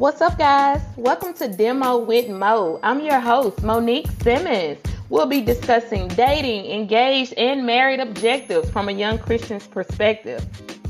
What's 0.00 0.22
up, 0.22 0.38
guys? 0.38 0.80
Welcome 0.96 1.34
to 1.34 1.46
Demo 1.46 1.98
with 1.98 2.30
Mo. 2.30 2.80
I'm 2.82 3.00
your 3.00 3.20
host, 3.20 3.62
Monique 3.62 4.08
Simmons. 4.22 4.78
We'll 5.10 5.26
be 5.26 5.42
discussing 5.42 6.08
dating, 6.08 6.64
engaged, 6.70 7.34
and 7.34 7.66
married 7.66 8.00
objectives 8.00 8.70
from 8.70 8.88
a 8.88 8.92
young 8.92 9.18
Christian's 9.18 9.66
perspective. 9.66 10.42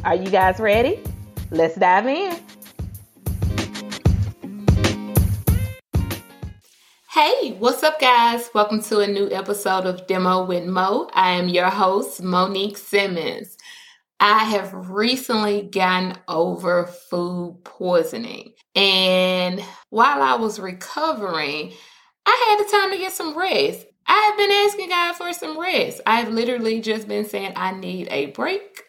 Are 0.05 0.15
you 0.15 0.31
guys 0.31 0.61
ready? 0.61 1.03
Let's 1.51 1.75
dive 1.75 2.07
in. 2.07 2.39
Hey, 7.11 7.57
what's 7.59 7.83
up, 7.83 7.99
guys? 7.99 8.49
Welcome 8.55 8.81
to 8.85 9.01
a 9.01 9.09
new 9.09 9.29
episode 9.33 9.87
of 9.87 10.07
Demo 10.07 10.45
with 10.45 10.67
Mo. 10.67 11.11
I 11.15 11.33
am 11.33 11.49
your 11.49 11.69
host, 11.69 12.23
Monique 12.23 12.79
Simmons. 12.79 13.59
I 14.21 14.45
have 14.45 14.91
recently 14.91 15.63
gotten 15.63 16.15
over 16.29 16.87
food 16.87 17.61
poisoning. 17.65 18.53
And 18.77 19.65
while 19.89 20.21
I 20.21 20.35
was 20.35 20.61
recovering, 20.61 21.73
I 22.27 22.47
had 22.49 22.65
the 22.65 22.71
time 22.71 22.91
to 22.93 22.99
get 22.99 23.13
some 23.13 23.37
rest. 23.37 23.87
I 24.07 24.13
have 24.13 24.37
been 24.37 24.51
asking 24.51 24.89
God 24.91 25.17
for 25.17 25.33
some 25.33 25.59
rest. 25.59 26.03
I've 26.05 26.29
literally 26.29 26.81
just 26.81 27.09
been 27.09 27.25
saying 27.25 27.55
I 27.57 27.73
need 27.73 28.09
a 28.11 28.27
break, 28.27 28.83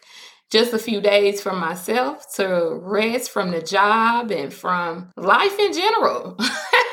just 0.50 0.74
a 0.74 0.78
few 0.78 1.00
days 1.00 1.40
for 1.40 1.54
myself 1.54 2.26
to 2.34 2.78
rest 2.82 3.30
from 3.30 3.52
the 3.52 3.62
job 3.62 4.30
and 4.30 4.52
from 4.52 5.10
life 5.16 5.58
in 5.58 5.72
general. 5.72 6.36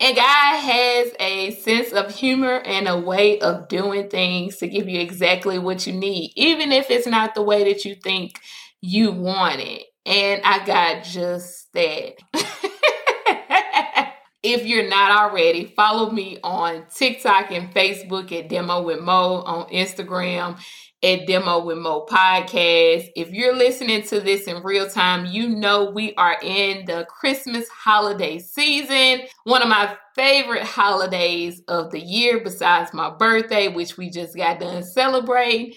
And 0.00 0.14
God 0.16 0.56
has 0.60 1.12
a 1.18 1.50
sense 1.60 1.92
of 1.92 2.14
humor 2.14 2.60
and 2.60 2.86
a 2.86 2.96
way 2.98 3.40
of 3.40 3.68
doing 3.68 4.08
things 4.08 4.58
to 4.58 4.68
give 4.68 4.88
you 4.88 5.00
exactly 5.00 5.58
what 5.58 5.86
you 5.86 5.92
need, 5.92 6.32
even 6.36 6.70
if 6.70 6.90
it's 6.90 7.06
not 7.06 7.34
the 7.34 7.42
way 7.42 7.64
that 7.64 7.84
you 7.84 7.96
think 7.96 8.38
you 8.80 9.10
want 9.10 9.60
it. 9.60 9.82
And 10.06 10.40
I 10.44 10.64
got 10.64 11.02
just 11.02 11.72
that. 11.74 12.14
if 14.42 14.64
you're 14.64 14.88
not 14.88 15.10
already, 15.10 15.72
follow 15.76 16.10
me 16.10 16.38
on 16.44 16.86
TikTok 16.94 17.50
and 17.50 17.74
Facebook 17.74 18.30
at 18.30 18.48
Demo 18.48 18.82
with 18.82 19.00
Mo, 19.00 19.42
on 19.42 19.68
Instagram 19.70 20.58
at 21.02 21.26
Demo 21.26 21.64
with 21.64 21.78
Mo 21.78 22.04
podcast. 22.06 23.10
If 23.14 23.30
you're 23.30 23.54
listening 23.54 24.02
to 24.04 24.20
this 24.20 24.44
in 24.44 24.62
real 24.62 24.88
time, 24.88 25.26
you 25.26 25.48
know 25.48 25.90
we 25.90 26.14
are 26.14 26.36
in 26.42 26.86
the 26.86 27.06
Christmas 27.08 27.68
holiday 27.68 28.38
season. 28.38 29.26
One 29.44 29.62
of 29.62 29.68
my 29.68 29.96
favorite 30.14 30.64
holidays 30.64 31.62
of 31.68 31.92
the 31.92 32.00
year, 32.00 32.40
besides 32.42 32.92
my 32.92 33.10
birthday, 33.10 33.68
which 33.68 33.96
we 33.96 34.10
just 34.10 34.36
got 34.36 34.58
done 34.58 34.82
celebrating. 34.82 35.74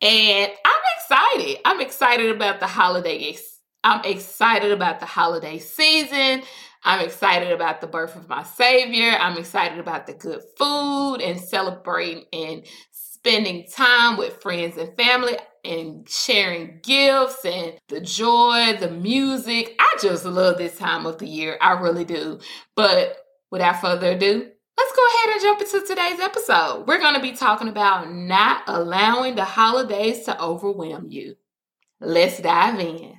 And 0.00 0.52
I'm 0.64 0.82
excited. 0.98 1.58
I'm 1.64 1.80
excited 1.80 2.30
about 2.34 2.60
the 2.60 2.68
holidays. 2.68 3.42
I'm 3.82 4.04
excited 4.04 4.70
about 4.70 5.00
the 5.00 5.06
holiday 5.06 5.58
season. 5.58 6.42
I'm 6.82 7.04
excited 7.04 7.52
about 7.52 7.82
the 7.82 7.86
birth 7.86 8.16
of 8.16 8.28
my 8.28 8.42
Savior. 8.42 9.10
I'm 9.10 9.36
excited 9.36 9.78
about 9.78 10.06
the 10.06 10.14
good 10.14 10.40
food 10.56 11.16
and 11.16 11.38
celebrating 11.38 12.24
and 12.32 12.66
spending 13.24 13.66
time 13.66 14.16
with 14.16 14.40
friends 14.40 14.76
and 14.76 14.96
family 14.96 15.36
and 15.64 16.08
sharing 16.08 16.80
gifts 16.82 17.44
and 17.44 17.74
the 17.88 18.00
joy, 18.00 18.76
the 18.80 18.90
music. 18.90 19.76
I 19.78 19.96
just 20.00 20.24
love 20.24 20.56
this 20.56 20.78
time 20.78 21.04
of 21.06 21.18
the 21.18 21.26
year. 21.26 21.58
I 21.60 21.72
really 21.72 22.04
do. 22.04 22.40
But 22.74 23.16
without 23.50 23.80
further 23.80 24.12
ado, 24.12 24.50
let's 24.78 24.96
go 24.96 25.06
ahead 25.06 25.34
and 25.34 25.42
jump 25.42 25.60
into 25.60 25.86
today's 25.86 26.20
episode. 26.20 26.84
We're 26.86 26.98
going 26.98 27.14
to 27.14 27.20
be 27.20 27.32
talking 27.32 27.68
about 27.68 28.10
not 28.10 28.62
allowing 28.66 29.34
the 29.34 29.44
holidays 29.44 30.24
to 30.24 30.42
overwhelm 30.42 31.10
you. 31.10 31.36
Let's 32.00 32.40
dive 32.40 32.80
in. 32.80 33.16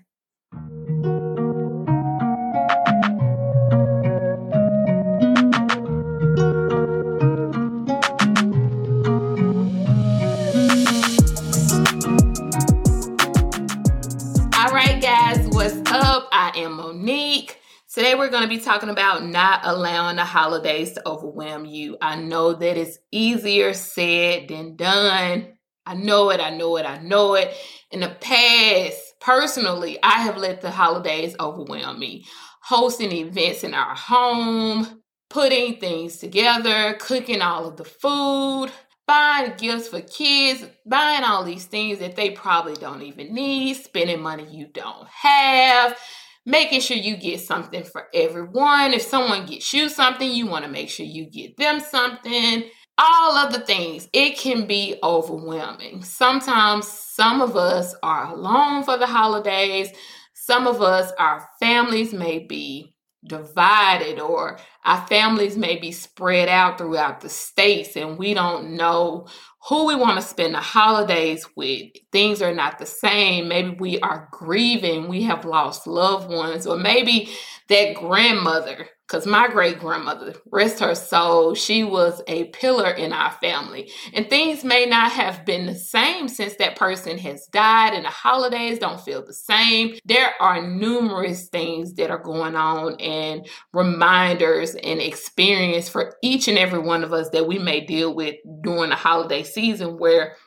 Today, 17.93 18.15
we're 18.15 18.29
going 18.29 18.43
to 18.43 18.47
be 18.47 18.59
talking 18.59 18.87
about 18.87 19.25
not 19.25 19.61
allowing 19.63 20.15
the 20.15 20.23
holidays 20.23 20.93
to 20.93 21.05
overwhelm 21.05 21.65
you. 21.65 21.97
I 22.01 22.15
know 22.15 22.53
that 22.53 22.77
it's 22.77 22.99
easier 23.11 23.73
said 23.73 24.47
than 24.47 24.77
done. 24.77 25.57
I 25.85 25.95
know 25.95 26.29
it, 26.29 26.39
I 26.39 26.51
know 26.51 26.77
it, 26.77 26.85
I 26.85 26.99
know 26.99 27.33
it. 27.33 27.53
In 27.91 27.99
the 27.99 28.15
past, 28.21 28.97
personally, 29.19 29.99
I 30.03 30.21
have 30.21 30.37
let 30.37 30.61
the 30.61 30.71
holidays 30.71 31.35
overwhelm 31.39 31.99
me. 31.99 32.25
Hosting 32.61 33.11
events 33.11 33.65
in 33.65 33.73
our 33.73 33.95
home, 33.95 35.01
putting 35.29 35.77
things 35.81 36.17
together, 36.17 36.95
cooking 36.99 37.41
all 37.41 37.67
of 37.67 37.75
the 37.75 37.83
food, 37.83 38.69
buying 39.07 39.53
gifts 39.57 39.89
for 39.89 39.99
kids, 39.99 40.63
buying 40.85 41.23
all 41.23 41.43
these 41.43 41.65
things 41.65 41.99
that 41.99 42.15
they 42.15 42.29
probably 42.29 42.75
don't 42.75 43.01
even 43.01 43.33
need, 43.33 43.73
spending 43.75 44.21
money 44.21 44.45
you 44.49 44.67
don't 44.67 45.07
have 45.09 45.97
making 46.45 46.81
sure 46.81 46.97
you 46.97 47.17
get 47.17 47.39
something 47.39 47.83
for 47.83 48.07
everyone. 48.13 48.93
If 48.93 49.03
someone 49.03 49.45
gets 49.45 49.73
you 49.73 49.89
something, 49.89 50.29
you 50.29 50.47
want 50.47 50.65
to 50.65 50.71
make 50.71 50.89
sure 50.89 51.05
you 51.05 51.29
get 51.29 51.57
them 51.57 51.79
something. 51.79 52.63
All 52.97 53.37
of 53.37 53.53
the 53.53 53.59
things, 53.59 54.07
it 54.13 54.37
can 54.37 54.67
be 54.67 54.99
overwhelming. 55.01 56.03
Sometimes 56.03 56.87
some 56.87 57.41
of 57.41 57.55
us 57.55 57.95
are 58.03 58.33
alone 58.33 58.83
for 58.83 58.97
the 58.97 59.07
holidays. 59.07 59.89
Some 60.33 60.67
of 60.67 60.81
us, 60.81 61.11
our 61.17 61.47
families 61.59 62.13
may 62.13 62.39
be 62.39 62.93
divided 63.25 64.19
or 64.19 64.57
our 64.83 65.05
families 65.07 65.55
may 65.55 65.77
be 65.77 65.91
spread 65.91 66.49
out 66.49 66.77
throughout 66.77 67.21
the 67.21 67.29
states 67.29 67.95
and 67.95 68.17
we 68.17 68.33
don't 68.33 68.75
know 68.75 69.27
who 69.67 69.85
we 69.85 69.95
want 69.95 70.19
to 70.19 70.25
spend 70.25 70.55
the 70.55 70.59
holidays 70.59 71.45
with. 71.55 71.91
Things 72.11 72.41
are 72.41 72.53
not 72.53 72.79
the 72.79 72.85
same. 72.85 73.47
Maybe 73.47 73.75
we 73.79 73.99
are 73.99 74.27
grieving, 74.31 75.07
we 75.07 75.21
have 75.23 75.45
lost 75.45 75.85
loved 75.85 76.31
ones, 76.31 76.65
or 76.65 76.77
maybe 76.77 77.29
that 77.69 77.95
grandmother 77.95 78.89
because 79.11 79.27
my 79.27 79.49
great 79.49 79.77
grandmother, 79.77 80.33
rest 80.51 80.79
her 80.79 80.95
soul, 80.95 81.53
she 81.53 81.83
was 81.83 82.21
a 82.27 82.45
pillar 82.45 82.91
in 82.91 83.11
our 83.11 83.31
family. 83.31 83.91
And 84.13 84.29
things 84.29 84.63
may 84.63 84.85
not 84.85 85.11
have 85.11 85.45
been 85.45 85.65
the 85.65 85.75
same 85.75 86.29
since 86.29 86.55
that 86.55 86.77
person 86.77 87.17
has 87.17 87.45
died, 87.47 87.93
and 87.93 88.05
the 88.05 88.09
holidays 88.09 88.79
don't 88.79 89.01
feel 89.01 89.25
the 89.25 89.33
same. 89.33 89.97
There 90.05 90.31
are 90.39 90.65
numerous 90.65 91.49
things 91.49 91.93
that 91.95 92.09
are 92.09 92.23
going 92.23 92.55
on, 92.55 92.95
and 93.01 93.45
reminders 93.73 94.75
and 94.75 95.01
experience 95.01 95.89
for 95.89 96.15
each 96.21 96.47
and 96.47 96.57
every 96.57 96.79
one 96.79 97.03
of 97.03 97.11
us 97.11 97.29
that 97.31 97.47
we 97.47 97.59
may 97.59 97.81
deal 97.81 98.15
with 98.15 98.35
during 98.61 98.91
the 98.91 98.95
holiday 98.95 99.43
season 99.43 99.97
where 99.99 100.37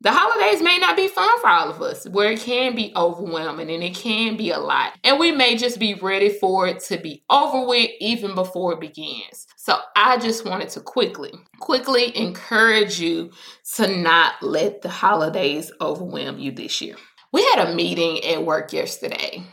the 0.00 0.12
holidays 0.12 0.62
may 0.62 0.78
not 0.78 0.96
be 0.96 1.08
fun 1.08 1.40
for 1.40 1.48
all 1.48 1.70
of 1.70 1.80
us, 1.80 2.06
where 2.08 2.32
it 2.32 2.40
can 2.40 2.74
be 2.74 2.92
overwhelming 2.94 3.70
and 3.70 3.82
it 3.82 3.94
can 3.94 4.36
be 4.36 4.50
a 4.50 4.58
lot. 4.58 4.92
And 5.02 5.18
we 5.18 5.32
may 5.32 5.56
just 5.56 5.78
be 5.78 5.94
ready 5.94 6.28
for 6.28 6.68
it 6.68 6.80
to 6.84 6.98
be 6.98 7.22
over 7.30 7.66
with 7.66 7.90
even 8.00 8.34
before 8.34 8.74
it 8.74 8.80
begins. 8.80 9.46
So 9.56 9.78
I 9.96 10.18
just 10.18 10.44
wanted 10.44 10.68
to 10.70 10.80
quickly, 10.80 11.32
quickly 11.60 12.16
encourage 12.16 13.00
you 13.00 13.30
to 13.74 13.88
not 13.88 14.34
let 14.42 14.82
the 14.82 14.90
holidays 14.90 15.72
overwhelm 15.80 16.38
you 16.38 16.52
this 16.52 16.80
year. 16.80 16.96
We 17.32 17.42
had 17.54 17.68
a 17.68 17.74
meeting 17.74 18.22
at 18.24 18.44
work 18.44 18.72
yesterday 18.72 19.44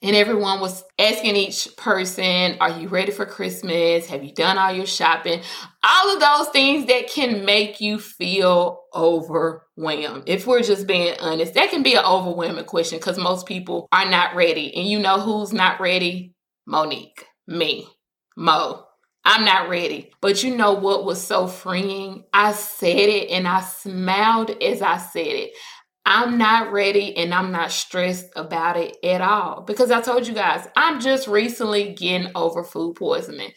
and 0.00 0.14
everyone 0.14 0.60
was 0.60 0.84
asking 0.98 1.34
each 1.34 1.68
person, 1.76 2.56
Are 2.60 2.70
you 2.70 2.88
ready 2.88 3.10
for 3.10 3.26
Christmas? 3.26 4.06
Have 4.06 4.22
you 4.22 4.32
done 4.32 4.56
all 4.56 4.72
your 4.72 4.86
shopping? 4.86 5.40
All 5.82 6.14
of 6.14 6.20
those 6.20 6.48
things 6.50 6.86
that 6.86 7.08
can 7.08 7.44
make 7.44 7.80
you 7.80 7.98
feel 7.98 8.80
overwhelmed. 8.94 10.24
If 10.26 10.46
we're 10.46 10.62
just 10.62 10.86
being 10.86 11.16
honest, 11.20 11.54
that 11.54 11.70
can 11.70 11.82
be 11.82 11.94
an 11.94 12.04
overwhelming 12.04 12.64
question 12.64 12.98
because 12.98 13.18
most 13.18 13.46
people 13.46 13.88
are 13.90 14.08
not 14.08 14.36
ready. 14.36 14.74
And 14.76 14.86
you 14.86 15.00
know 15.00 15.20
who's 15.20 15.52
not 15.52 15.80
ready? 15.80 16.34
Monique, 16.66 17.24
me, 17.46 17.88
Mo. 18.36 18.84
I'm 19.24 19.44
not 19.44 19.68
ready. 19.68 20.10
But 20.22 20.42
you 20.42 20.56
know 20.56 20.72
what 20.72 21.04
was 21.04 21.20
so 21.20 21.46
freeing? 21.48 22.24
I 22.32 22.52
said 22.52 23.10
it 23.10 23.30
and 23.30 23.46
I 23.46 23.60
smiled 23.60 24.50
as 24.62 24.80
I 24.80 24.96
said 24.96 25.26
it. 25.26 25.50
I'm 26.10 26.38
not 26.38 26.72
ready 26.72 27.14
and 27.18 27.34
I'm 27.34 27.52
not 27.52 27.70
stressed 27.70 28.30
about 28.34 28.78
it 28.78 28.96
at 29.04 29.20
all 29.20 29.60
because 29.60 29.90
I 29.90 30.00
told 30.00 30.26
you 30.26 30.32
guys, 30.32 30.66
I'm 30.74 31.00
just 31.00 31.28
recently 31.28 31.92
getting 31.92 32.32
over 32.34 32.64
food 32.64 32.96
poisoning. 32.96 33.50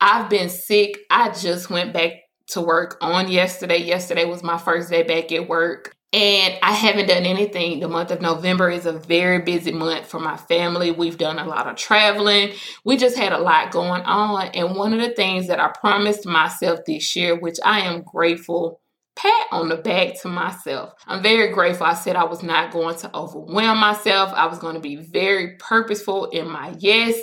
I've 0.00 0.30
been 0.30 0.48
sick. 0.48 1.00
I 1.10 1.28
just 1.32 1.68
went 1.68 1.92
back 1.92 2.12
to 2.48 2.62
work 2.62 2.96
on 3.02 3.30
yesterday. 3.30 3.76
Yesterday 3.76 4.24
was 4.24 4.42
my 4.42 4.56
first 4.56 4.88
day 4.88 5.02
back 5.02 5.30
at 5.32 5.50
work. 5.50 5.94
And 6.14 6.58
I 6.62 6.72
haven't 6.72 7.08
done 7.08 7.26
anything. 7.26 7.80
The 7.80 7.88
month 7.88 8.10
of 8.10 8.22
November 8.22 8.70
is 8.70 8.86
a 8.86 8.92
very 8.92 9.42
busy 9.42 9.72
month 9.72 10.06
for 10.06 10.18
my 10.18 10.38
family. 10.38 10.90
We've 10.90 11.18
done 11.18 11.38
a 11.38 11.44
lot 11.44 11.66
of 11.66 11.76
traveling. 11.76 12.54
We 12.86 12.96
just 12.96 13.18
had 13.18 13.34
a 13.34 13.38
lot 13.38 13.70
going 13.70 14.00
on. 14.04 14.46
And 14.54 14.74
one 14.76 14.94
of 14.94 15.00
the 15.00 15.14
things 15.14 15.48
that 15.48 15.60
I 15.60 15.68
promised 15.78 16.24
myself 16.24 16.80
this 16.86 17.14
year, 17.14 17.38
which 17.38 17.58
I 17.62 17.80
am 17.80 18.00
grateful 18.00 18.80
pat 19.18 19.46
on 19.50 19.68
the 19.68 19.76
back 19.76 20.20
to 20.22 20.28
myself. 20.28 20.92
I'm 21.06 21.22
very 21.22 21.52
grateful. 21.52 21.86
I 21.86 21.94
said 21.94 22.16
I 22.16 22.24
was 22.24 22.42
not 22.42 22.72
going 22.72 22.96
to 22.98 23.16
overwhelm 23.16 23.78
myself. 23.78 24.32
I 24.34 24.46
was 24.46 24.58
going 24.58 24.74
to 24.74 24.80
be 24.80 24.96
very 24.96 25.56
purposeful 25.58 26.26
in 26.26 26.48
my 26.48 26.74
yes. 26.78 27.18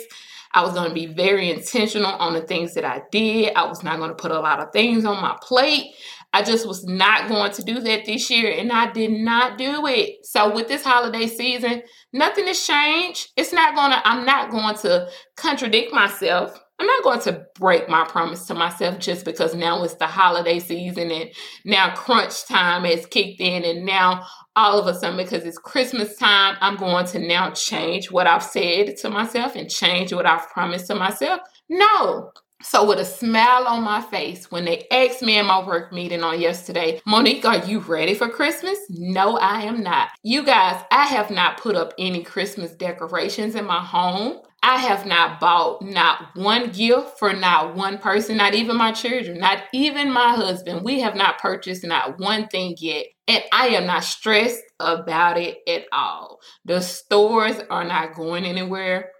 I 0.52 0.62
was 0.62 0.72
going 0.72 0.88
to 0.88 0.94
be 0.94 1.06
very 1.06 1.50
intentional 1.50 2.12
on 2.12 2.32
the 2.32 2.40
things 2.40 2.74
that 2.74 2.84
I 2.84 3.02
did. 3.10 3.54
I 3.54 3.66
was 3.66 3.82
not 3.82 3.98
going 3.98 4.10
to 4.10 4.16
put 4.16 4.30
a 4.30 4.40
lot 4.40 4.60
of 4.60 4.72
things 4.72 5.04
on 5.04 5.20
my 5.20 5.36
plate. 5.42 5.94
I 6.32 6.42
just 6.42 6.66
was 6.66 6.84
not 6.84 7.28
going 7.28 7.52
to 7.52 7.62
do 7.62 7.80
that 7.80 8.04
this 8.04 8.28
year, 8.30 8.52
and 8.52 8.70
I 8.70 8.90
did 8.92 9.10
not 9.10 9.58
do 9.58 9.86
it. 9.86 10.26
So, 10.26 10.54
with 10.54 10.68
this 10.68 10.84
holiday 10.84 11.26
season, 11.26 11.82
nothing 12.12 12.46
has 12.46 12.60
changed. 12.60 13.28
It's 13.36 13.52
not 13.52 13.74
going 13.74 13.90
to, 13.92 14.06
I'm 14.06 14.26
not 14.26 14.50
going 14.50 14.76
to 14.76 15.08
contradict 15.36 15.92
myself. 15.94 16.58
I'm 16.78 16.86
not 16.86 17.04
going 17.04 17.20
to 17.20 17.46
break 17.54 17.88
my 17.88 18.04
promise 18.04 18.46
to 18.46 18.54
myself 18.54 18.98
just 18.98 19.24
because 19.24 19.54
now 19.54 19.82
it's 19.82 19.94
the 19.94 20.06
holiday 20.06 20.58
season 20.58 21.10
and 21.10 21.30
now 21.64 21.94
crunch 21.94 22.46
time 22.46 22.84
has 22.84 23.06
kicked 23.06 23.40
in, 23.40 23.64
and 23.64 23.86
now 23.86 24.26
all 24.54 24.78
of 24.78 24.86
a 24.86 24.98
sudden, 24.98 25.16
because 25.16 25.44
it's 25.44 25.58
Christmas 25.58 26.16
time, 26.16 26.56
I'm 26.60 26.76
going 26.76 27.06
to 27.06 27.18
now 27.18 27.50
change 27.50 28.10
what 28.10 28.26
I've 28.26 28.42
said 28.42 28.96
to 28.98 29.10
myself 29.10 29.54
and 29.54 29.70
change 29.70 30.12
what 30.12 30.26
I've 30.26 30.48
promised 30.50 30.86
to 30.88 30.94
myself. 30.94 31.40
No, 31.68 32.32
so, 32.62 32.86
with 32.88 32.98
a 32.98 33.04
smile 33.04 33.66
on 33.66 33.82
my 33.82 34.00
face, 34.00 34.50
when 34.50 34.64
they 34.64 34.86
asked 34.90 35.20
me 35.20 35.38
in 35.38 35.46
my 35.46 35.64
work 35.64 35.92
meeting 35.92 36.22
on 36.22 36.40
yesterday, 36.40 37.00
Monique, 37.06 37.44
are 37.44 37.64
you 37.66 37.80
ready 37.80 38.14
for 38.14 38.30
Christmas? 38.30 38.78
No, 38.88 39.36
I 39.36 39.60
am 39.62 39.82
not. 39.82 40.08
You 40.22 40.42
guys, 40.42 40.82
I 40.90 41.04
have 41.04 41.30
not 41.30 41.60
put 41.60 41.76
up 41.76 41.92
any 41.98 42.22
Christmas 42.22 42.72
decorations 42.72 43.54
in 43.56 43.66
my 43.66 43.84
home. 43.84 44.40
I 44.68 44.78
have 44.78 45.06
not 45.06 45.38
bought 45.38 45.80
not 45.80 46.34
one 46.34 46.72
gift 46.72 47.20
for 47.20 47.32
not 47.32 47.76
one 47.76 47.98
person, 47.98 48.36
not 48.36 48.52
even 48.52 48.76
my 48.76 48.90
children, 48.90 49.38
not 49.38 49.62
even 49.72 50.10
my 50.12 50.34
husband. 50.34 50.82
We 50.82 50.98
have 51.02 51.14
not 51.14 51.38
purchased 51.38 51.84
not 51.84 52.18
one 52.18 52.48
thing 52.48 52.74
yet. 52.80 53.06
And 53.28 53.44
I 53.52 53.68
am 53.68 53.86
not 53.86 54.02
stressed 54.02 54.64
about 54.80 55.38
it 55.38 55.58
at 55.68 55.84
all. 55.92 56.40
The 56.64 56.80
stores 56.80 57.60
are 57.70 57.84
not 57.84 58.16
going 58.16 58.44
anywhere. 58.44 59.12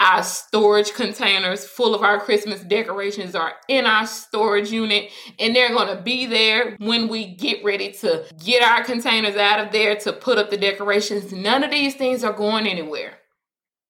Our 0.00 0.24
storage 0.24 0.92
containers 0.92 1.64
full 1.64 1.94
of 1.94 2.02
our 2.02 2.18
Christmas 2.18 2.64
decorations 2.64 3.36
are 3.36 3.52
in 3.68 3.86
our 3.86 4.04
storage 4.04 4.72
unit, 4.72 5.12
and 5.38 5.54
they're 5.54 5.74
going 5.74 5.96
to 5.96 6.02
be 6.02 6.26
there 6.26 6.76
when 6.80 7.06
we 7.06 7.36
get 7.36 7.62
ready 7.62 7.92
to 7.92 8.24
get 8.44 8.64
our 8.64 8.82
containers 8.82 9.36
out 9.36 9.64
of 9.64 9.70
there 9.70 9.94
to 9.94 10.12
put 10.12 10.38
up 10.38 10.50
the 10.50 10.56
decorations. 10.56 11.32
None 11.32 11.62
of 11.62 11.70
these 11.70 11.94
things 11.94 12.24
are 12.24 12.32
going 12.32 12.66
anywhere. 12.66 13.18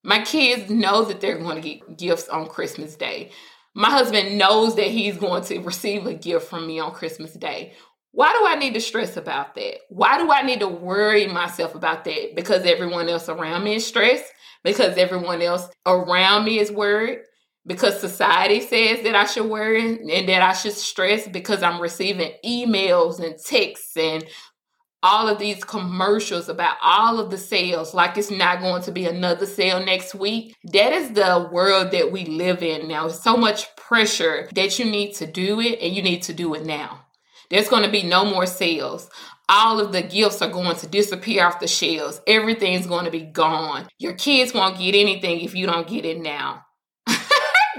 My 0.08 0.22
kids 0.22 0.70
know 0.70 1.04
that 1.04 1.20
they're 1.20 1.38
going 1.38 1.60
to 1.60 1.68
get 1.68 1.96
gifts 1.96 2.28
on 2.28 2.48
Christmas 2.48 2.96
Day. 2.96 3.30
My 3.74 3.90
husband 3.90 4.38
knows 4.38 4.74
that 4.76 4.88
he's 4.88 5.16
going 5.16 5.44
to 5.44 5.60
receive 5.60 6.06
a 6.06 6.14
gift 6.14 6.48
from 6.48 6.66
me 6.66 6.80
on 6.80 6.92
Christmas 6.92 7.34
Day. 7.34 7.74
Why 8.12 8.32
do 8.32 8.46
I 8.46 8.56
need 8.56 8.74
to 8.74 8.80
stress 8.80 9.16
about 9.16 9.54
that? 9.54 9.74
Why 9.90 10.18
do 10.18 10.32
I 10.32 10.42
need 10.42 10.60
to 10.60 10.68
worry 10.68 11.26
myself 11.26 11.74
about 11.74 12.04
that? 12.04 12.34
Because 12.34 12.64
everyone 12.64 13.08
else 13.08 13.28
around 13.28 13.64
me 13.64 13.76
is 13.76 13.86
stressed? 13.86 14.32
because 14.64 14.96
everyone 14.96 15.42
else 15.42 15.68
around 15.86 16.44
me 16.44 16.58
is 16.58 16.70
worried 16.70 17.20
because 17.66 18.00
society 18.00 18.60
says 18.60 19.02
that 19.02 19.14
I 19.14 19.24
should 19.24 19.46
worry 19.46 19.82
and 19.82 20.28
that 20.28 20.42
I 20.42 20.52
should 20.52 20.72
stress 20.72 21.28
because 21.28 21.62
I'm 21.62 21.80
receiving 21.80 22.32
emails 22.44 23.20
and 23.20 23.38
texts 23.38 23.96
and 23.96 24.24
all 25.02 25.28
of 25.28 25.38
these 25.38 25.62
commercials 25.64 26.48
about 26.48 26.76
all 26.82 27.20
of 27.20 27.30
the 27.30 27.38
sales 27.38 27.94
like 27.94 28.18
it's 28.18 28.30
not 28.30 28.60
going 28.60 28.82
to 28.82 28.92
be 28.92 29.06
another 29.06 29.46
sale 29.46 29.84
next 29.84 30.14
week. 30.14 30.54
That 30.72 30.92
is 30.92 31.12
the 31.12 31.48
world 31.52 31.92
that 31.92 32.10
we 32.10 32.24
live 32.24 32.62
in 32.62 32.88
now. 32.88 33.08
so 33.08 33.36
much 33.36 33.74
pressure 33.76 34.48
that 34.54 34.78
you 34.78 34.84
need 34.84 35.14
to 35.14 35.26
do 35.26 35.60
it 35.60 35.80
and 35.80 35.94
you 35.94 36.02
need 36.02 36.22
to 36.24 36.32
do 36.32 36.54
it 36.54 36.64
now. 36.64 37.04
There's 37.50 37.68
going 37.68 37.84
to 37.84 37.90
be 37.90 38.02
no 38.02 38.24
more 38.24 38.46
sales 38.46 39.08
all 39.48 39.80
of 39.80 39.92
the 39.92 40.02
gifts 40.02 40.42
are 40.42 40.50
going 40.50 40.76
to 40.76 40.86
disappear 40.86 41.46
off 41.46 41.60
the 41.60 41.66
shelves. 41.66 42.20
Everything's 42.26 42.86
going 42.86 43.06
to 43.06 43.10
be 43.10 43.22
gone. 43.22 43.88
Your 43.98 44.12
kids 44.12 44.52
won't 44.52 44.78
get 44.78 44.94
anything 44.94 45.40
if 45.40 45.54
you 45.54 45.66
don't 45.66 45.88
get 45.88 46.04
it 46.04 46.20
now. 46.20 46.64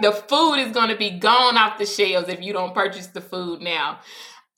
the 0.02 0.12
food 0.12 0.56
is 0.56 0.72
going 0.72 0.90
to 0.90 0.98
be 0.98 1.12
gone 1.12 1.58
off 1.58 1.78
the 1.78 1.86
shelves 1.86 2.30
if 2.30 2.42
you 2.42 2.54
don't 2.54 2.74
purchase 2.74 3.08
the 3.08 3.22
food 3.22 3.62
now. 3.62 4.00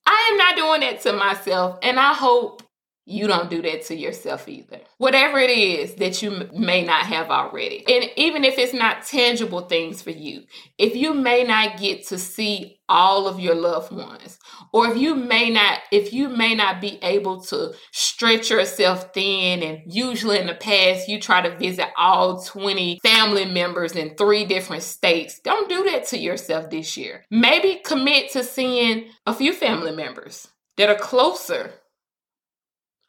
I 0.06 0.30
am 0.32 0.38
not 0.38 0.56
doing 0.56 0.82
that 0.82 1.02
to 1.02 1.14
myself, 1.14 1.80
and 1.82 2.00
I 2.00 2.14
hope 2.14 2.64
you 3.12 3.28
don't 3.28 3.50
do 3.50 3.62
that 3.62 3.86
to 3.86 3.96
yourself 3.96 4.48
either. 4.48 4.80
Whatever 4.98 5.40
it 5.40 5.50
is 5.50 5.96
that 5.96 6.22
you 6.22 6.50
may 6.54 6.84
not 6.84 7.06
have 7.06 7.30
already. 7.30 7.84
And 7.88 8.10
even 8.16 8.44
if 8.44 8.58
it's 8.58 8.74
not 8.74 9.06
tangible 9.06 9.62
things 9.62 10.02
for 10.02 10.12
you, 10.12 10.44
if 10.78 10.96
you 10.96 11.14
may 11.14 11.44
not 11.44 11.78
get 11.78 12.08
to 12.08 12.18
see 12.18 12.80
all 12.88 13.28
of 13.28 13.40
your 13.40 13.56
loved 13.56 13.92
ones, 13.92 14.38
or 14.74 14.88
if 14.88 14.98
you 14.98 15.16
may 15.16 15.50
not 15.50 15.80
if 15.92 16.14
you 16.14 16.30
may 16.30 16.56
not 16.56 16.82
be 16.82 17.00
able 17.02 17.42
to 17.42 17.74
stretch 17.92 18.50
yourself 18.50 19.14
thin 19.14 19.64
and 19.64 19.82
usually 19.86 20.40
in 20.40 20.48
the 20.48 20.54
past 20.54 21.08
you 21.08 21.20
try 21.20 21.42
to 21.42 21.58
visit 21.58 21.88
all 21.98 22.42
20 22.42 23.00
family 23.02 23.46
members 23.46 23.94
in 23.94 24.16
three 24.16 24.46
different 24.46 24.84
states, 24.84 25.40
don't 25.40 25.70
do 25.70 25.84
that 25.86 26.06
to 26.08 26.18
yourself 26.18 26.70
this 26.70 26.98
year. 26.98 27.24
Maybe 27.30 27.82
commit 27.84 28.32
to 28.32 28.44
seeing 28.44 29.10
a 29.26 29.34
few 29.34 29.54
family 29.54 29.92
members 29.92 30.48
that 30.78 30.90
are 30.90 30.96
closer 30.96 31.81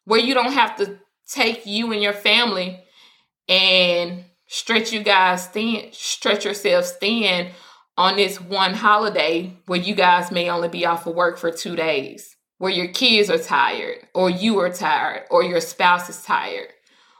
where 0.05 0.19
you 0.19 0.33
don't 0.33 0.53
have 0.53 0.75
to 0.77 0.99
take 1.27 1.65
you 1.65 1.91
and 1.91 2.01
your 2.01 2.13
family 2.13 2.83
and 3.47 4.25
stretch 4.47 4.91
you 4.91 5.03
guys 5.03 5.47
thin, 5.47 5.89
stretch 5.91 6.45
yourselves 6.45 6.91
thin 6.91 7.51
on 7.97 8.15
this 8.15 8.39
one 8.41 8.73
holiday 8.73 9.55
where 9.65 9.79
you 9.79 9.95
guys 9.95 10.31
may 10.31 10.49
only 10.49 10.69
be 10.69 10.85
off 10.85 11.07
of 11.07 11.15
work 11.15 11.37
for 11.37 11.51
two 11.51 11.75
days, 11.75 12.35
where 12.57 12.71
your 12.71 12.87
kids 12.87 13.29
are 13.29 13.37
tired, 13.37 14.07
or 14.13 14.29
you 14.29 14.59
are 14.59 14.71
tired, 14.71 15.23
or 15.29 15.43
your 15.43 15.61
spouse 15.61 16.09
is 16.09 16.23
tired, 16.23 16.67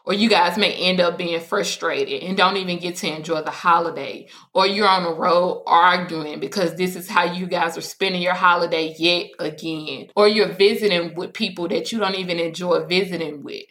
or 0.05 0.13
you 0.13 0.29
guys 0.29 0.57
may 0.57 0.73
end 0.73 0.99
up 0.99 1.17
being 1.17 1.39
frustrated 1.39 2.23
and 2.23 2.35
don't 2.35 2.57
even 2.57 2.79
get 2.79 2.97
to 2.97 3.15
enjoy 3.15 3.41
the 3.41 3.51
holiday, 3.51 4.27
or 4.53 4.67
you're 4.67 4.87
on 4.87 5.03
the 5.03 5.13
road 5.13 5.63
arguing 5.65 6.39
because 6.39 6.75
this 6.75 6.95
is 6.95 7.09
how 7.09 7.23
you 7.23 7.47
guys 7.47 7.77
are 7.77 7.81
spending 7.81 8.21
your 8.21 8.33
holiday 8.33 8.93
yet 8.97 9.27
again, 9.39 10.07
or 10.15 10.27
you're 10.27 10.53
visiting 10.53 11.15
with 11.15 11.33
people 11.33 11.67
that 11.69 11.91
you 11.91 11.99
don't 11.99 12.15
even 12.15 12.39
enjoy 12.39 12.83
visiting 12.85 13.43
with. 13.43 13.63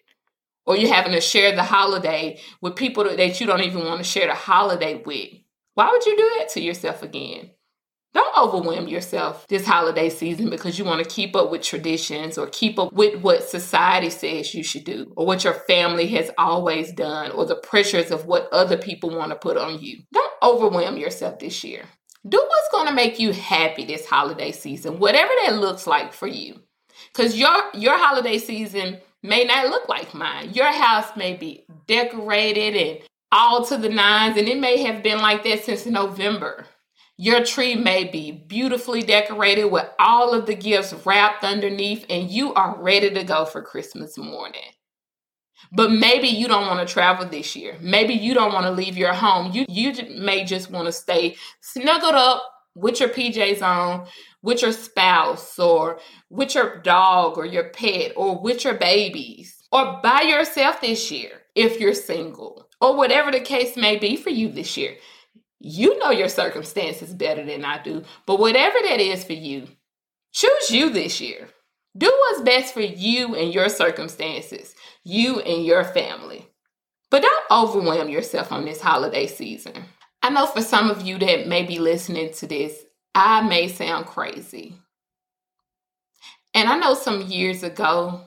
Or 0.65 0.77
you're 0.77 0.95
having 0.95 1.13
to 1.13 1.21
share 1.21 1.55
the 1.57 1.65
holiday 1.65 2.39
with 2.61 2.77
people 2.77 3.05
that 3.05 3.41
you 3.41 3.47
don't 3.47 3.63
even 3.63 3.85
want 3.85 3.99
to 3.99 4.05
share 4.05 4.29
the 4.29 4.35
holiday 4.35 5.03
with. 5.05 5.29
Why 5.75 5.91
would 5.91 6.07
you 6.07 6.17
do 6.17 6.31
that 6.39 6.51
to 6.51 6.61
yourself 6.61 7.03
again? 7.03 7.51
Don't 8.15 8.37
overwhelm 8.37 8.89
yourself 8.89 9.47
this 9.49 9.67
holiday 9.67 10.11
season 10.11 10.51
because 10.51 10.79
you 10.79 10.85
want 10.85 11.03
to 11.03 11.09
keep 11.09 11.35
up 11.35 11.51
with 11.51 11.63
traditions 11.63 12.37
or 12.37 12.47
keep 12.49 12.79
up 12.79 12.93
with 12.93 13.23
what 13.23 13.43
society 13.43 14.11
says 14.11 14.55
you 14.55 14.63
should 14.63 14.85
do 14.85 15.13
or 15.17 15.25
what 15.25 15.45
your 15.45 15.55
family 15.55 16.07
has 16.09 16.31
always 16.37 16.93
done 16.93 17.31
or 17.31 17.47
the 17.47 17.57
pressures 17.57 18.11
of 18.11 18.27
what 18.27 18.49
other 18.53 18.77
people 18.77 19.17
want 19.17 19.31
to 19.31 19.37
put 19.37 19.57
on 19.57 19.79
you. 19.81 20.03
Don't 20.13 20.33
overwhelm 20.43 20.99
yourself 20.99 21.39
this 21.39 21.65
year. 21.65 21.85
Do 22.29 22.37
what's 22.39 22.69
going 22.71 22.87
to 22.89 22.95
make 22.95 23.19
you 23.19 23.33
happy 23.33 23.85
this 23.87 24.07
holiday 24.07 24.53
season, 24.53 24.99
whatever 24.99 25.33
that 25.45 25.57
looks 25.57 25.87
like 25.87 26.13
for 26.13 26.27
you. 26.27 26.61
Cuz 27.15 27.39
your 27.39 27.71
your 27.73 27.97
holiday 27.97 28.39
season 28.39 28.99
may 29.23 29.45
not 29.45 29.69
look 29.69 29.89
like 29.89 30.15
mine. 30.15 30.53
Your 30.53 30.71
house 30.71 31.17
may 31.17 31.35
be 31.35 31.65
decorated 31.87 32.77
and 32.77 33.01
all 33.33 33.65
to 33.65 33.79
the 33.79 33.89
nines 33.89 34.37
and 34.37 34.47
it 34.47 34.59
may 34.59 34.83
have 34.83 35.03
been 35.03 35.19
like 35.19 35.43
that 35.45 35.65
since 35.65 35.87
November 35.87 36.67
your 37.23 37.45
tree 37.45 37.77
may 37.77 38.03
be 38.03 38.33
beautifully 38.33 39.01
decorated 39.01 39.67
with 39.67 39.89
all 40.01 40.35
of 40.35 40.45
the 40.45 40.57
gifts 40.57 40.93
wrapped 41.07 41.45
underneath, 41.45 42.05
and 42.11 42.29
you 42.29 42.53
are 42.55 42.77
ready 42.83 43.11
to 43.11 43.23
go 43.23 43.45
for 43.45 43.63
Christmas 43.63 44.19
morning. 44.19 44.73
But 45.71 45.93
maybe 45.93 46.27
you 46.27 46.49
don't 46.49 46.67
want 46.67 46.85
to 46.85 46.93
travel 46.93 47.25
this 47.29 47.55
year. 47.55 47.77
Maybe 47.81 48.13
you 48.13 48.35
don't 48.35 48.53
want 48.53 48.67
to 48.67 48.73
leave 48.73 48.97
your 48.97 49.13
home. 49.13 49.53
You 49.53 49.67
you 49.69 49.93
may 50.19 50.45
just 50.45 50.73
want 50.73 50.87
to 50.87 50.93
stay 50.93 51.37
snuggled 51.61 52.17
up 52.17 52.43
with 52.75 52.99
your 52.99 53.11
PJs 53.11 53.63
on, 53.63 54.09
with 54.43 54.61
your 54.61 54.73
spouse, 54.73 55.61
or 55.61 56.01
with 56.29 56.57
your 56.57 56.79
dog, 56.79 57.39
or 57.39 57.47
your 57.47 57.69
pet, 57.69 58.15
or 58.17 58.41
with 58.43 58.65
your 58.65 58.75
babies, 58.75 59.63
or 59.71 60.01
by 60.03 60.23
yourself 60.23 60.81
this 60.81 61.13
year 61.13 61.43
if 61.55 61.79
you're 61.79 61.95
single, 61.95 62.69
or 62.81 62.97
whatever 62.97 63.31
the 63.31 63.39
case 63.39 63.77
may 63.77 63.97
be 63.97 64.17
for 64.17 64.31
you 64.31 64.49
this 64.49 64.77
year. 64.77 64.97
You 65.65 65.97
know 66.01 66.11
your 66.11 66.29
circumstances 66.29 67.15
better 67.15 67.45
than 67.45 67.65
I 67.65 67.81
do, 67.81 68.03
but 68.27 68.41
whatever 68.41 68.79
that 68.83 68.99
is 68.99 69.23
for 69.23 69.35
you, 69.35 69.69
choose 70.33 70.73
you 70.73 70.91
this 70.91 71.21
year. 71.21 71.49
Do 71.97 72.09
what's 72.09 72.43
best 72.43 72.75
for 72.75 72.81
you 72.81 73.37
and 73.37 73.55
your 73.55 73.69
circumstances, 73.69 74.75
you 75.05 75.39
and 75.39 75.65
your 75.65 75.85
family. 75.85 76.49
But 77.13 77.23
don't 77.23 77.45
overwhelm 77.49 78.09
yourself 78.09 78.51
on 78.51 78.65
this 78.65 78.81
holiday 78.81 79.29
season. 79.29 79.85
I 80.21 80.31
know 80.31 80.47
for 80.47 80.63
some 80.63 80.91
of 80.91 81.03
you 81.03 81.17
that 81.19 81.47
may 81.47 81.63
be 81.63 81.79
listening 81.79 82.33
to 82.35 82.49
this, 82.49 82.83
I 83.15 83.43
may 83.43 83.69
sound 83.69 84.07
crazy. 84.07 84.75
And 86.55 86.69
I 86.69 86.77
know 86.77 86.95
some 86.95 87.23
years 87.23 87.63
ago, 87.63 88.23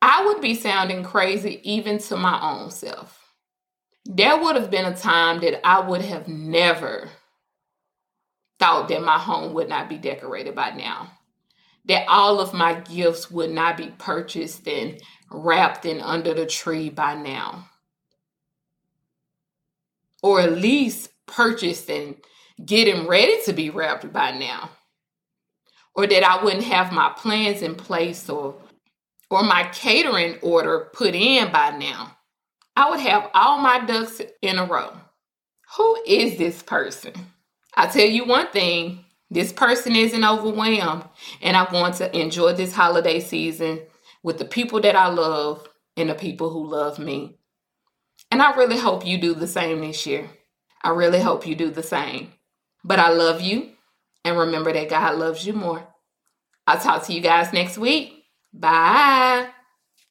I 0.00 0.24
would 0.26 0.40
be 0.40 0.54
sounding 0.54 1.02
crazy 1.02 1.60
even 1.64 1.98
to 1.98 2.16
my 2.16 2.40
own 2.40 2.70
self 2.70 3.25
there 4.06 4.42
would 4.42 4.56
have 4.56 4.70
been 4.70 4.86
a 4.86 4.96
time 4.96 5.40
that 5.42 5.66
I 5.66 5.80
would 5.80 6.02
have 6.02 6.28
never 6.28 7.10
thought 8.60 8.88
that 8.88 9.02
my 9.04 9.18
home 9.18 9.54
would 9.54 9.68
not 9.68 9.88
be 9.88 9.98
decorated 9.98 10.54
by 10.54 10.72
now. 10.72 11.12
That 11.86 12.06
all 12.08 12.40
of 12.40 12.54
my 12.54 12.74
gifts 12.80 13.30
would 13.30 13.50
not 13.50 13.76
be 13.76 13.88
purchased 13.98 14.68
and 14.68 15.00
wrapped 15.30 15.86
and 15.86 16.00
under 16.02 16.34
the 16.34 16.46
tree 16.46 16.90
by 16.90 17.14
now. 17.14 17.66
or 20.22 20.40
at 20.42 20.52
least 20.54 21.10
purchased 21.26 21.90
and 21.90 22.16
getting 22.64 23.08
ready 23.08 23.38
to 23.46 23.54
be 23.54 23.70
wrapped 23.70 24.12
by 24.12 24.32
now. 24.32 24.70
Or 25.94 26.06
that 26.06 26.24
I 26.24 26.44
wouldn't 26.44 26.64
have 26.64 26.92
my 26.92 27.12
plans 27.16 27.62
in 27.62 27.76
place 27.76 28.28
or 28.30 28.56
or 29.30 29.44
my 29.44 29.64
catering 29.74 30.38
order 30.42 30.90
put 30.94 31.14
in 31.14 31.52
by 31.52 31.70
now. 31.70 32.15
I 32.76 32.90
would 32.90 33.00
have 33.00 33.30
all 33.34 33.58
my 33.58 33.84
ducks 33.84 34.20
in 34.42 34.58
a 34.58 34.66
row. 34.66 34.92
Who 35.76 36.02
is 36.06 36.38
this 36.38 36.62
person? 36.62 37.14
I 37.74 37.86
tell 37.86 38.06
you 38.06 38.24
one 38.26 38.48
thing, 38.48 39.04
this 39.30 39.52
person 39.52 39.96
isn't 39.96 40.24
overwhelmed, 40.24 41.04
and 41.42 41.56
I 41.56 41.70
want 41.72 41.96
to 41.96 42.16
enjoy 42.16 42.52
this 42.52 42.74
holiday 42.74 43.20
season 43.20 43.80
with 44.22 44.38
the 44.38 44.44
people 44.44 44.80
that 44.82 44.94
I 44.94 45.08
love 45.08 45.68
and 45.96 46.10
the 46.10 46.14
people 46.14 46.50
who 46.50 46.68
love 46.68 46.98
me. 46.98 47.38
And 48.30 48.42
I 48.42 48.54
really 48.54 48.78
hope 48.78 49.06
you 49.06 49.18
do 49.18 49.34
the 49.34 49.46
same 49.46 49.80
this 49.80 50.06
year. 50.06 50.30
I 50.82 50.90
really 50.90 51.20
hope 51.20 51.46
you 51.46 51.54
do 51.54 51.70
the 51.70 51.82
same. 51.82 52.32
But 52.84 52.98
I 52.98 53.10
love 53.10 53.40
you, 53.40 53.70
and 54.24 54.38
remember 54.38 54.72
that 54.72 54.90
God 54.90 55.16
loves 55.18 55.46
you 55.46 55.52
more. 55.52 55.86
I'll 56.66 56.80
talk 56.80 57.04
to 57.06 57.12
you 57.12 57.20
guys 57.20 57.52
next 57.52 57.78
week. 57.78 58.24
Bye. 58.52 59.48